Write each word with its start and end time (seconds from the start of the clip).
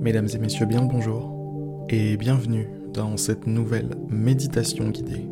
Mesdames 0.00 0.28
et 0.32 0.38
messieurs, 0.38 0.64
bien 0.64 0.80
le 0.80 0.88
bonjour 0.88 1.84
et 1.90 2.16
bienvenue 2.16 2.66
dans 2.94 3.18
cette 3.18 3.46
nouvelle 3.46 3.90
méditation 4.08 4.88
guidée. 4.88 5.26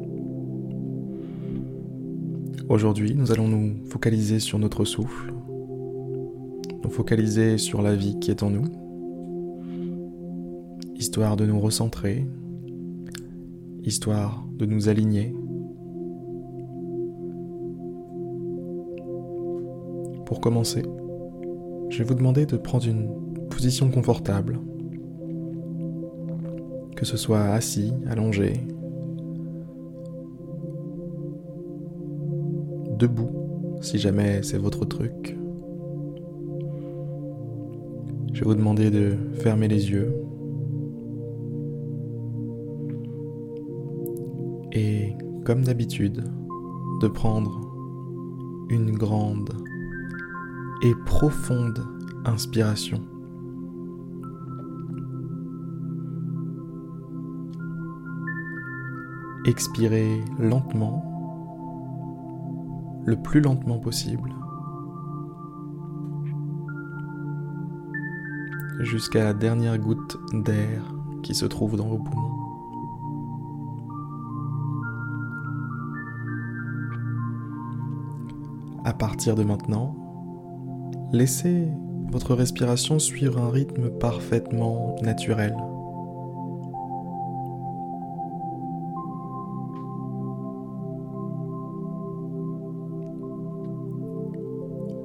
Aujourd'hui, 2.69 3.15
nous 3.15 3.33
allons 3.33 3.49
nous 3.49 3.87
focaliser 3.87 4.41
sur 4.41 4.59
notre 4.59 4.85
souffle, 4.85 5.33
nous 6.85 6.91
focaliser 6.91 7.57
sur 7.57 7.81
la 7.81 7.95
vie 7.95 8.19
qui 8.21 8.31
est 8.31 8.43
en 8.43 8.51
nous, 8.51 8.67
histoire 10.97 11.39
de 11.39 11.47
nous 11.47 11.61
recentrer, 11.61 12.27
histoire 13.85 14.45
de 14.53 14.67
nous 14.67 14.91
aligner. 14.91 15.35
Pour 20.27 20.43
commencer, 20.43 20.83
je 21.89 21.97
vais 21.97 22.05
vous 22.05 22.15
demander 22.15 22.45
de 22.45 22.59
prendre 22.59 22.87
une 22.87 23.28
position 23.59 23.91
confortable, 23.91 24.61
que 26.95 27.05
ce 27.05 27.17
soit 27.17 27.41
assis, 27.41 27.93
allongé, 28.09 28.53
debout 32.97 33.33
si 33.81 33.99
jamais 33.99 34.45
c'est 34.45 34.59
votre 34.59 34.85
truc. 34.85 35.37
Je 38.33 38.39
vais 38.39 38.45
vous 38.45 38.55
demander 38.55 38.93
de 38.93 39.17
fermer 39.41 39.67
les 39.67 39.91
yeux 39.91 40.15
et, 44.71 45.17
comme 45.45 45.65
d'habitude, 45.65 46.23
de 47.03 47.09
prendre 47.09 47.61
une 48.71 48.93
grande 48.93 49.51
et 50.85 50.93
profonde 51.07 51.85
inspiration. 52.25 53.01
Expirez 59.49 60.23
lentement, 60.39 61.03
le 63.07 63.17
plus 63.17 63.41
lentement 63.41 63.79
possible, 63.79 64.31
jusqu'à 68.81 69.25
la 69.25 69.33
dernière 69.33 69.79
goutte 69.79 70.19
d'air 70.35 70.95
qui 71.23 71.35
se 71.35 71.47
trouve 71.47 71.79
dans 71.79 71.89
vos 71.89 71.97
poumons. 71.97 72.29
À 78.85 78.93
partir 78.93 79.35
de 79.35 79.45
maintenant, 79.45 79.97
laissez 81.11 81.69
votre 82.11 82.35
respiration 82.35 82.99
suivre 82.99 83.41
un 83.41 83.49
rythme 83.49 83.89
parfaitement 83.89 84.97
naturel. 85.01 85.57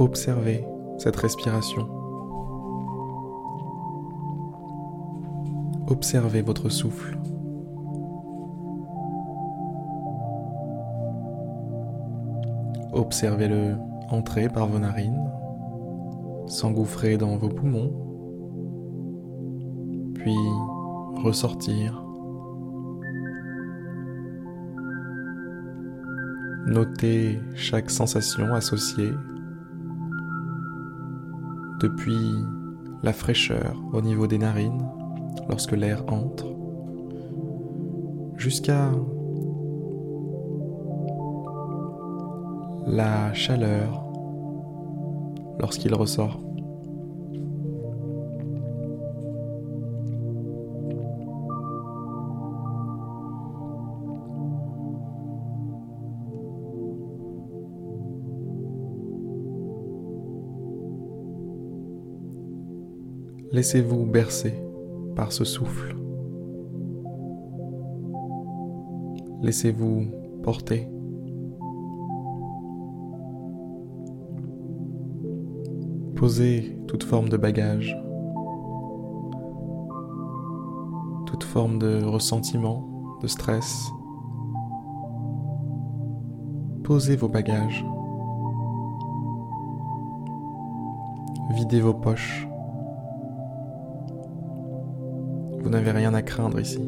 Observez 0.03 0.67
cette 0.97 1.15
respiration. 1.15 1.87
Observez 5.87 6.41
votre 6.41 6.67
souffle. 6.67 7.17
Observez-le 12.91 13.77
entrer 14.09 14.49
par 14.49 14.67
vos 14.67 14.77
narines, 14.77 15.31
s'engouffrer 16.47 17.15
dans 17.15 17.37
vos 17.37 17.47
poumons, 17.47 17.93
puis 20.15 20.35
ressortir. 21.23 22.03
Notez 26.67 27.39
chaque 27.55 27.89
sensation 27.89 28.53
associée 28.53 29.13
depuis 31.83 32.33
la 33.03 33.11
fraîcheur 33.11 33.75
au 33.91 34.01
niveau 34.01 34.25
des 34.25 34.37
narines 34.37 34.87
lorsque 35.49 35.73
l'air 35.73 36.03
entre, 36.07 36.47
jusqu'à 38.37 38.89
la 42.87 43.33
chaleur 43.33 44.05
lorsqu'il 45.59 45.93
ressort. 45.93 46.39
Laissez-vous 63.53 64.07
bercer 64.07 64.59
par 65.15 65.31
ce 65.31 65.43
souffle. 65.43 65.95
Laissez-vous 69.43 70.07
porter. 70.41 70.89
Posez 76.15 76.79
toute 76.87 77.03
forme 77.03 77.29
de 77.29 77.37
bagage, 77.37 77.95
toute 81.27 81.43
forme 81.43 81.77
de 81.77 82.03
ressentiment, 82.03 82.87
de 83.21 83.27
stress. 83.27 83.91
Posez 86.83 87.17
vos 87.17 87.29
bagages. 87.29 87.85
Videz 91.51 91.81
vos 91.81 91.93
poches. 91.93 92.47
N'avez 95.73 95.91
rien 95.91 96.13
à 96.13 96.21
craindre 96.21 96.59
ici. 96.59 96.81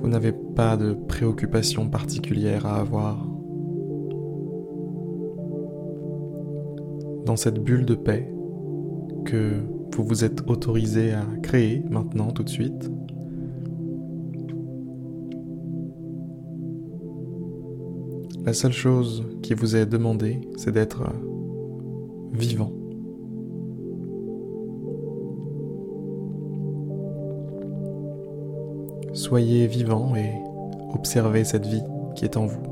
Vous 0.00 0.08
n'avez 0.08 0.32
pas 0.32 0.76
de 0.76 0.94
préoccupation 0.94 1.88
particulière 1.88 2.66
à 2.66 2.76
avoir. 2.76 3.26
Dans 7.26 7.36
cette 7.36 7.62
bulle 7.62 7.84
de 7.84 7.94
paix 7.94 8.32
que 9.24 9.60
vous 9.94 10.04
vous 10.04 10.24
êtes 10.24 10.48
autorisé 10.48 11.12
à 11.12 11.24
créer 11.42 11.84
maintenant 11.90 12.30
tout 12.30 12.42
de 12.42 12.48
suite, 12.48 12.90
la 18.44 18.54
seule 18.54 18.72
chose 18.72 19.26
qui 19.42 19.54
vous 19.54 19.76
est 19.76 19.86
demandée, 19.86 20.40
c'est 20.56 20.72
d'être 20.72 21.02
vivant. 22.32 22.72
Soyez 29.20 29.66
vivant 29.66 30.16
et 30.16 30.32
observez 30.94 31.44
cette 31.44 31.66
vie 31.66 31.82
qui 32.16 32.24
est 32.24 32.38
en 32.38 32.46
vous. 32.46 32.62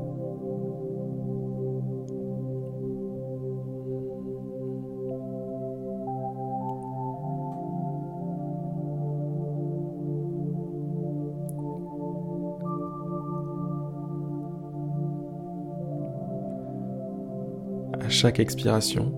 À 18.01 18.09
chaque 18.09 18.39
expiration, 18.39 19.13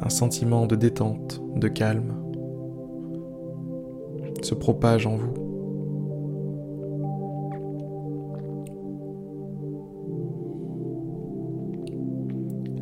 un 0.00 0.08
sentiment 0.08 0.68
de 0.68 0.76
détente, 0.76 1.42
de 1.56 1.66
calme 1.66 2.19
propage 4.54 5.06
en 5.06 5.16
vous. 5.16 5.34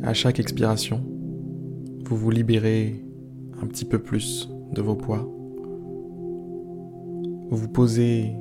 À 0.03 0.13
chaque 0.13 0.39
expiration, 0.39 1.03
vous 2.05 2.15
vous 2.15 2.31
libérez 2.31 3.03
un 3.61 3.67
petit 3.67 3.85
peu 3.85 3.99
plus 3.99 4.49
de 4.73 4.81
vos 4.81 4.95
poids. 4.95 5.29
Vous 7.51 7.67
posez 7.67 8.35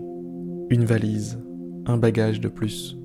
une 0.71 0.85
valise, 0.85 1.39
un 1.87 1.97
bagage 1.97 2.41
de 2.41 2.49
plus. 2.49 2.99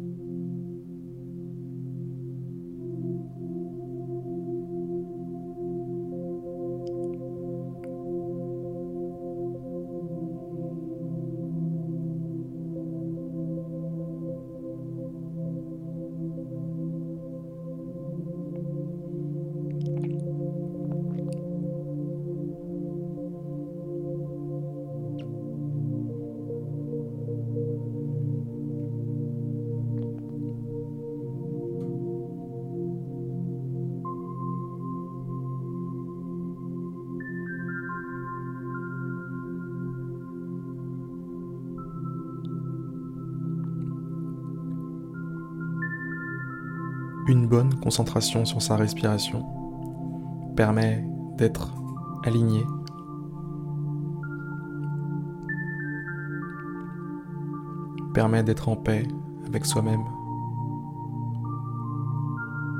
Une 47.27 47.47
bonne 47.47 47.73
concentration 47.75 48.45
sur 48.45 48.61
sa 48.61 48.75
respiration 48.75 49.45
permet 50.55 51.05
d'être 51.37 51.73
aligné, 52.25 52.63
permet 58.13 58.43
d'être 58.43 58.67
en 58.67 58.75
paix 58.75 59.07
avec 59.47 59.65
soi-même, 59.65 60.03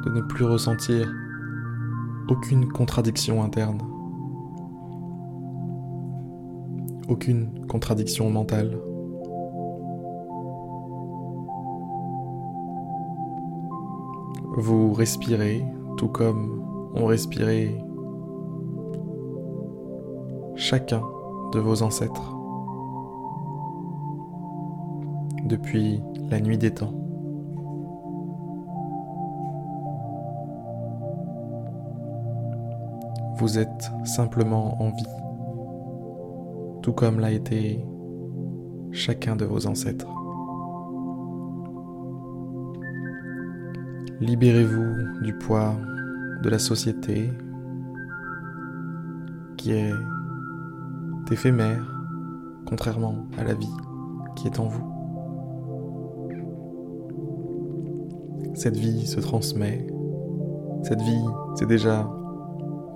de 0.05 0.11
ne 0.11 0.21
plus 0.21 0.45
ressentir 0.45 1.11
aucune 2.27 2.69
contradiction 2.71 3.43
interne, 3.43 3.81
aucune 7.07 7.65
contradiction 7.67 8.29
mentale. 8.29 8.77
Vous 14.55 14.94
respirez 14.94 15.65
tout 15.97 16.07
comme 16.07 16.63
on 16.95 17.05
respirait 17.05 17.75
chacun 20.55 21.01
de 21.53 21.59
vos 21.59 21.81
ancêtres 21.81 22.35
depuis 25.45 26.01
la 26.29 26.39
nuit 26.39 26.59
des 26.59 26.71
temps. 26.71 26.94
Vous 33.38 33.57
êtes 33.57 33.91
simplement 34.05 34.81
en 34.81 34.91
vie, 34.91 35.03
tout 36.83 36.94
comme 36.94 37.19
l'a 37.19 37.31
été 37.31 37.83
chacun 38.91 39.35
de 39.35 39.45
vos 39.45 39.65
ancêtres. 39.65 40.22
Libérez-vous 44.19 45.21
du 45.21 45.33
poids 45.33 45.75
de 46.41 46.50
la 46.50 46.59
société 46.59 47.31
qui 49.57 49.71
est 49.71 49.94
éphémère, 51.31 51.83
contrairement 52.65 53.27
à 53.38 53.44
la 53.44 53.53
vie 53.55 53.75
qui 54.35 54.47
est 54.47 54.59
en 54.59 54.67
vous. 54.67 54.94
Cette 58.53 58.77
vie 58.77 59.07
se 59.07 59.19
transmet, 59.19 59.88
cette 60.83 61.01
vie 61.01 61.25
s'est 61.55 61.65
déjà 61.65 62.07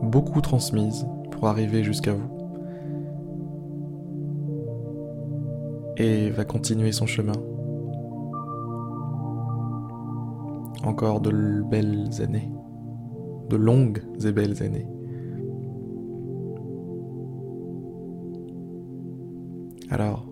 beaucoup 0.03 0.41
transmise 0.41 1.07
pour 1.31 1.47
arriver 1.47 1.83
jusqu'à 1.83 2.13
vous 2.13 2.37
et 5.97 6.29
va 6.29 6.45
continuer 6.45 6.91
son 6.91 7.07
chemin. 7.07 7.33
Encore 10.83 11.21
de 11.21 11.63
belles 11.69 12.21
années, 12.21 12.51
de 13.49 13.55
longues 13.57 14.01
et 14.25 14.31
belles 14.31 14.61
années. 14.61 14.87
Alors, 19.89 20.27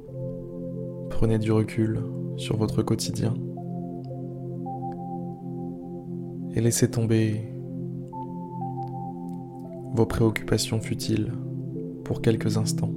prenez 1.09 1.39
du 1.39 1.51
recul 1.51 2.03
sur 2.37 2.57
votre 2.57 2.83
quotidien 2.83 3.33
et 6.53 6.61
laissez 6.61 6.91
tomber 6.91 7.51
vos 9.93 10.05
préoccupations 10.05 10.79
futiles 10.79 11.31
pour 12.03 12.21
quelques 12.21 12.57
instants. 12.57 12.91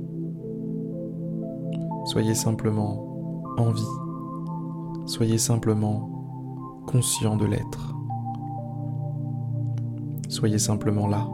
Soyez 2.06 2.34
simplement 2.34 3.52
en 3.56 3.70
vie, 3.70 5.06
soyez 5.06 5.38
simplement 5.38 6.17
conscient 6.88 7.36
de 7.36 7.44
l'être, 7.44 7.94
soyez 10.30 10.58
simplement 10.58 11.06
là, 11.06 11.28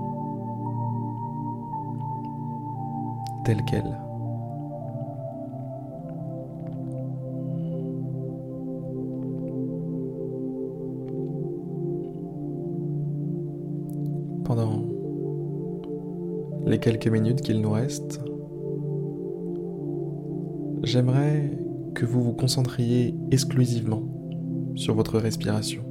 tel 3.44 3.64
quel. 3.64 3.84
pendant 14.44 14.84
les 16.66 16.78
quelques 16.78 17.06
minutes 17.06 17.40
qu'il 17.40 17.60
nous 17.62 17.70
reste, 17.70 18.20
j'aimerais 20.82 21.50
que 21.94 22.04
vous 22.04 22.22
vous 22.22 22.34
concentriez 22.34 23.14
exclusivement 23.30 24.13
sur 24.74 24.94
votre 24.94 25.18
respiration, 25.18 25.82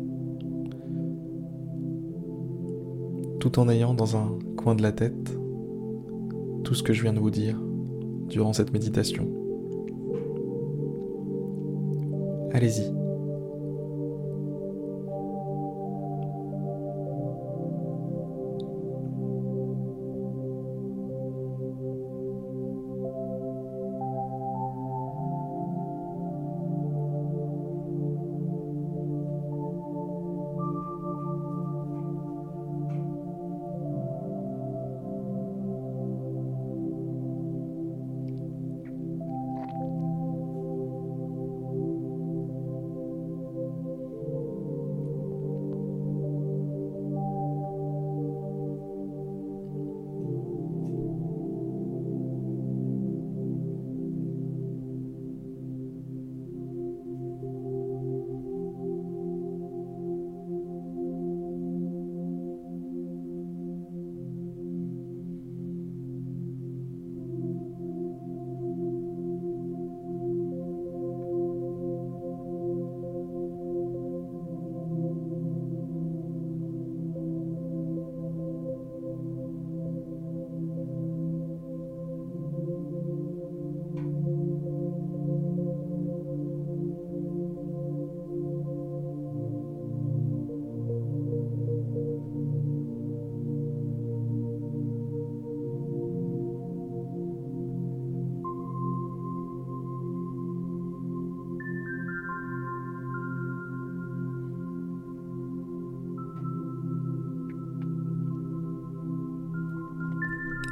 tout 3.40 3.60
en 3.60 3.70
ayant 3.70 3.94
dans 3.94 4.18
un 4.18 4.38
coin 4.58 4.76
de 4.76 4.82
la 4.82 4.92
tête 4.92 5.38
tout 6.64 6.76
ce 6.76 6.84
que 6.84 6.94
je 6.94 7.02
viens 7.02 7.14
de 7.14 7.20
vous 7.20 7.32
dire 7.32 7.60
durant 8.30 8.54
cette 8.54 8.72
méditation. 8.74 9.28
Allez-y. 12.54 13.03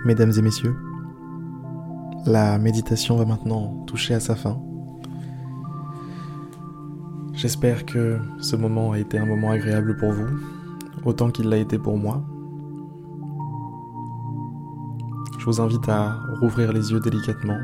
Mesdames 0.03 0.31
et 0.35 0.41
messieurs, 0.41 0.75
la 2.25 2.57
méditation 2.57 3.17
va 3.17 3.25
maintenant 3.25 3.83
toucher 3.85 4.15
à 4.15 4.19
sa 4.19 4.35
fin. 4.35 4.59
J'espère 7.33 7.85
que 7.85 8.17
ce 8.39 8.55
moment 8.55 8.93
a 8.93 8.97
été 8.97 9.19
un 9.19 9.27
moment 9.27 9.51
agréable 9.51 9.95
pour 9.97 10.11
vous, 10.11 10.39
autant 11.05 11.29
qu'il 11.29 11.49
l'a 11.49 11.57
été 11.57 11.77
pour 11.77 11.99
moi. 11.99 12.23
Je 15.37 15.45
vous 15.45 15.61
invite 15.61 15.87
à 15.87 16.17
rouvrir 16.39 16.73
les 16.73 16.91
yeux 16.91 16.99
délicatement, 16.99 17.59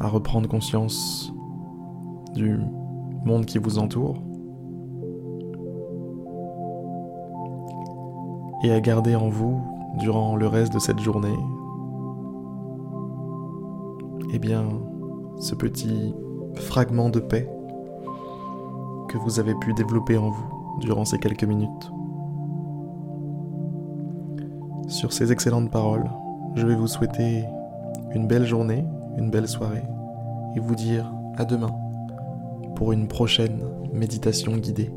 à 0.00 0.08
reprendre 0.08 0.48
conscience 0.48 1.32
du 2.34 2.58
monde 3.24 3.46
qui 3.46 3.58
vous 3.58 3.78
entoure 3.78 4.20
et 8.64 8.72
à 8.72 8.80
garder 8.80 9.14
en 9.14 9.28
vous 9.28 9.77
durant 9.98 10.36
le 10.36 10.46
reste 10.46 10.72
de 10.72 10.78
cette 10.78 11.00
journée, 11.00 11.36
eh 14.32 14.38
bien, 14.38 14.64
ce 15.38 15.54
petit 15.54 16.14
fragment 16.54 17.10
de 17.10 17.20
paix 17.20 17.48
que 19.08 19.18
vous 19.18 19.40
avez 19.40 19.54
pu 19.54 19.74
développer 19.74 20.16
en 20.16 20.30
vous 20.30 20.78
durant 20.80 21.04
ces 21.04 21.18
quelques 21.18 21.44
minutes. 21.44 21.92
Sur 24.88 25.12
ces 25.12 25.32
excellentes 25.32 25.70
paroles, 25.70 26.10
je 26.54 26.66
vais 26.66 26.74
vous 26.74 26.86
souhaiter 26.86 27.44
une 28.14 28.26
belle 28.26 28.46
journée, 28.46 28.84
une 29.16 29.30
belle 29.30 29.48
soirée 29.48 29.84
et 30.56 30.60
vous 30.60 30.74
dire 30.74 31.12
à 31.36 31.44
demain 31.44 31.74
pour 32.76 32.92
une 32.92 33.08
prochaine 33.08 33.60
méditation 33.92 34.56
guidée. 34.56 34.90